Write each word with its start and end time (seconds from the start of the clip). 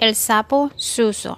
El 0.00 0.14
sapo 0.14 0.70
suso. 0.76 1.36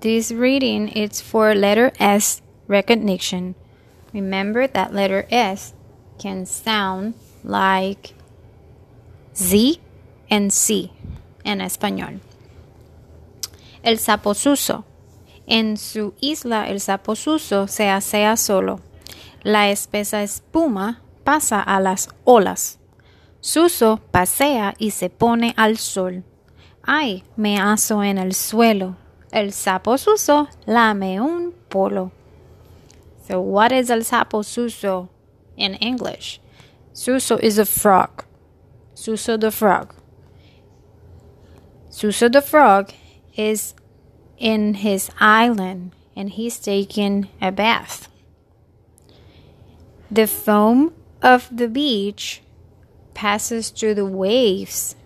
This 0.00 0.32
reading 0.32 0.88
is 0.88 1.20
for 1.20 1.54
letter 1.54 1.92
S 2.00 2.42
recognition. 2.66 3.54
Remember 4.12 4.66
that 4.66 4.92
letter 4.92 5.24
S 5.30 5.74
can 6.18 6.44
sound 6.44 7.14
like 7.44 8.14
Z 9.32 9.80
and 10.28 10.52
C 10.52 10.90
en 11.44 11.60
español. 11.60 12.18
El 13.84 13.98
sapo 13.98 14.34
suso. 14.34 14.84
En 15.46 15.76
su 15.76 16.14
isla 16.20 16.68
el 16.68 16.80
sapo 16.80 17.14
suso 17.14 17.68
se 17.68 17.88
asea 17.88 18.36
solo. 18.36 18.80
La 19.44 19.70
espesa 19.70 20.24
espuma 20.24 21.00
pasa 21.22 21.62
a 21.62 21.78
las 21.78 22.08
olas. 22.24 22.80
Suso 23.40 24.00
pasea 24.10 24.74
y 24.78 24.90
se 24.90 25.10
pone 25.10 25.54
al 25.56 25.78
sol. 25.78 26.24
Ay, 26.90 27.22
me 27.36 27.58
aso 27.58 28.02
en 28.02 28.16
el 28.16 28.32
suelo. 28.32 28.96
El 29.30 29.52
sapo 29.52 29.98
suso 29.98 30.48
lame 30.66 31.20
un 31.20 31.52
polo. 31.68 32.12
So, 33.26 33.42
what 33.42 33.72
is 33.72 33.90
el 33.90 34.04
sapo 34.04 34.42
suso 34.42 35.10
in 35.54 35.74
English? 35.74 36.40
Suso 36.94 37.36
is 37.36 37.58
a 37.58 37.66
frog. 37.66 38.24
Suso 38.94 39.36
the 39.36 39.50
frog. 39.50 39.94
Suso 41.90 42.26
the 42.26 42.40
frog 42.40 42.90
is 43.36 43.74
in 44.38 44.72
his 44.72 45.10
island 45.20 45.92
and 46.16 46.30
he's 46.30 46.58
taking 46.58 47.28
a 47.38 47.52
bath. 47.52 48.08
The 50.10 50.26
foam 50.26 50.94
of 51.20 51.54
the 51.54 51.68
beach 51.68 52.40
passes 53.12 53.68
through 53.68 53.96
the 53.96 54.06
waves. 54.06 54.96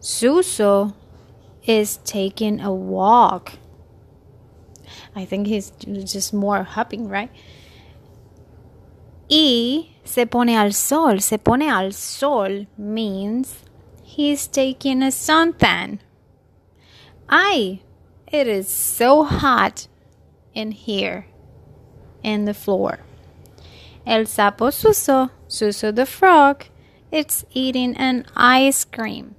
Suso 0.00 0.94
is 1.64 1.98
taking 1.98 2.60
a 2.60 2.72
walk. 2.72 3.52
I 5.14 5.26
think 5.26 5.46
he's 5.46 5.70
just 5.70 6.32
more 6.32 6.62
hopping, 6.62 7.06
right? 7.08 7.30
Y 9.30 9.90
se 10.04 10.24
pone 10.24 10.56
al 10.56 10.72
sol. 10.72 11.20
Se 11.20 11.36
pone 11.36 11.68
al 11.68 11.92
sol 11.92 12.66
means 12.78 13.62
he's 14.02 14.46
taking 14.46 15.02
a 15.02 15.12
suntan. 15.12 15.98
Ay, 17.28 17.82
it 18.32 18.48
is 18.48 18.68
so 18.68 19.24
hot 19.24 19.86
in 20.54 20.72
here, 20.72 21.26
in 22.22 22.46
the 22.46 22.54
floor. 22.54 23.00
El 24.06 24.24
sapo 24.24 24.72
Suso, 24.72 25.30
Suso 25.46 25.92
the 25.92 26.06
frog, 26.06 26.64
it's 27.12 27.44
eating 27.52 27.94
an 27.96 28.24
ice 28.34 28.84
cream. 28.84 29.36